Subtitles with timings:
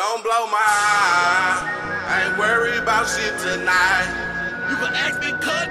[0.00, 1.60] Don't blow my high.
[2.08, 4.08] I ain't worried about shit tonight.
[4.70, 5.68] You can ask me, cut.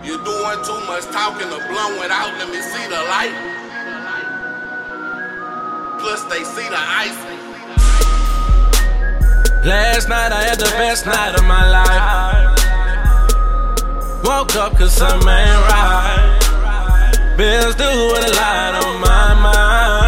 [0.00, 2.32] You're doing too much talking to blowing out.
[2.40, 3.36] Let me see the light.
[6.00, 7.20] Plus, they see the ice.
[9.62, 12.56] Last night I had the best night of my life.
[14.24, 17.34] Woke up cause something ain't right.
[17.36, 20.05] Bills do with a light on my mind.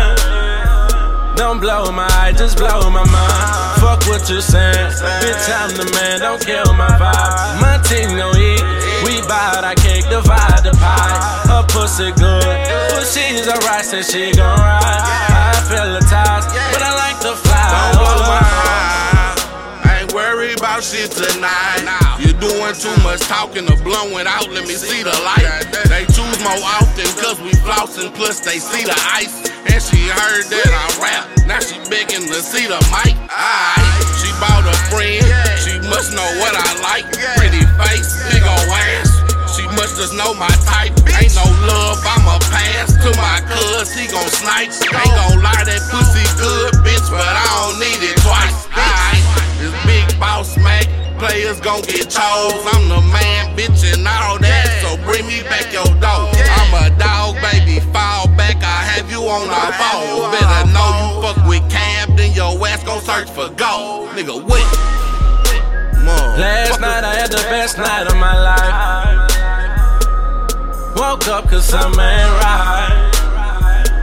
[1.49, 3.81] Don't blow my eye, just blow my mind.
[3.81, 4.93] Fuck what you saying.
[5.25, 7.57] Bitch, I'm the man, don't kill my vibe.
[7.65, 8.61] My team gon' eat.
[9.01, 11.49] We buy I can't divide the pie.
[11.49, 12.45] Her pussy good.
[12.93, 14.85] But she's alright, said she gon' ride.
[14.85, 17.97] I feel the ties, but I like to fly.
[17.97, 18.48] Don't blow my
[20.59, 21.87] about shit tonight.
[22.19, 24.51] You're doing too much talking to blowing out.
[24.51, 25.47] Let me see the light.
[25.87, 28.11] They choose more often cause we flossing.
[28.15, 29.47] Plus, they see the ice.
[29.71, 31.25] And she heard that I rap.
[31.47, 33.15] Now she begging to see the mic.
[33.31, 34.03] Aight.
[34.19, 35.23] She bought a friend.
[35.63, 37.07] She must know what I like.
[37.39, 39.11] Pretty face, big ol' ass.
[39.55, 40.95] She must just know my type.
[41.19, 43.95] Ain't no love, I'ma pass to my cuz.
[43.95, 44.71] He gon' snipe.
[44.71, 46.08] Ain't gon' lie, that pussy
[51.49, 52.61] Players gon' get chose.
[52.77, 54.69] I'm the man, bitch, and all that.
[54.85, 56.29] So bring me back your dough.
[56.29, 57.81] I'm a dog, baby.
[57.89, 58.57] Fall back.
[58.61, 60.29] I have you on a phone.
[60.29, 64.11] Better know you fuck with Kab, then your ass gon' search for gold.
[64.11, 64.61] Nigga, what?
[66.37, 69.33] Last night I had the best night of my life.
[70.97, 73.09] Woke up cause something ain't right.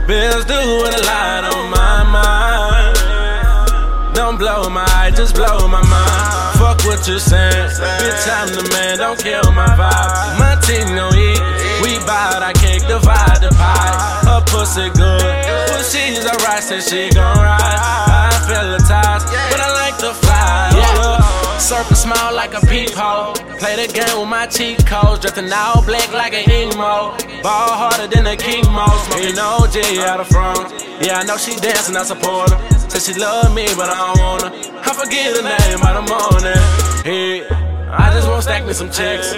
[0.08, 2.75] Bills do with a light on my mind.
[4.26, 6.58] Don't blow my eye, just blow my mind.
[6.58, 7.70] Fuck what you saying.
[8.02, 10.42] Bitch, I'm the man, don't kill my vibe.
[10.42, 11.38] My team gon' eat.
[11.78, 14.26] We bout, I can't divide the pie.
[14.26, 15.22] Her pussy good.
[15.70, 17.54] But she's alright, said she gon' ride.
[17.62, 20.74] I feel the ties, but I like to fly.
[20.74, 21.58] Yeah.
[21.58, 23.34] Surface smile like a peephole.
[23.62, 25.20] Play the game with my cheat codes.
[25.20, 27.14] Dressing all black like an emo.
[27.46, 28.90] Ball harder than a king mo.
[29.06, 30.74] Smoking OG out of front.
[30.98, 32.75] Yeah, I know she dancing, I support her.
[32.96, 34.48] Said she love me, but I don't wanna.
[34.80, 36.56] I forget her name by the morning.
[37.04, 37.44] Hey,
[37.92, 39.36] I just want to stack me some checks.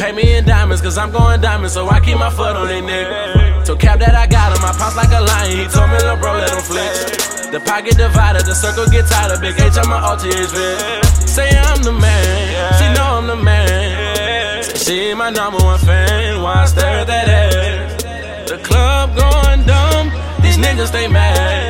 [0.00, 2.80] Pay me in diamonds, cause I'm going diamonds, so I keep my foot on their
[2.80, 3.66] neck.
[3.66, 5.52] So cap that I got him, I pounce like a lion.
[5.52, 7.44] He told me, little bro, let him flex.
[7.52, 9.36] The pocket divided, the circle get tighter.
[9.38, 11.28] Big H on my RTH vid.
[11.28, 12.24] Say I'm the man,
[12.80, 14.64] she know I'm the man.
[14.80, 18.48] She my number one fan, why I stare at that ass?
[18.48, 20.08] The club going dumb,
[20.40, 21.63] these niggas stay mad.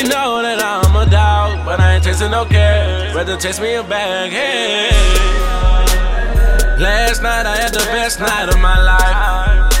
[0.00, 3.14] She know that I'm a dog, but I ain't chasing no cash.
[3.14, 4.88] Rather chase me a bag, hey.
[6.80, 9.76] Last night I had the best night of my life.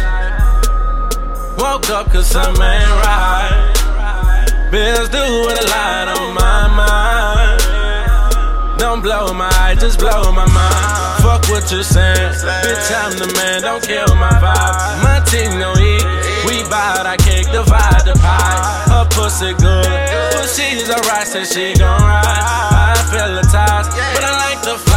[1.56, 4.68] Woke up cause something ain't right.
[4.70, 7.60] Bills do with a light on my mind.
[8.78, 11.24] Don't blow my eye, just blow my mind.
[11.24, 12.36] Fuck what you saying.
[12.44, 15.00] Bitch, I'm the man, don't kill my vibe.
[15.00, 16.04] My team gon' eat.
[16.44, 18.84] We bout, I can't divide the pie.
[18.88, 20.09] Her pussy good.
[20.56, 22.24] She's alright, said she gon' ride.
[22.26, 24.89] I feel the ties, but I like fly.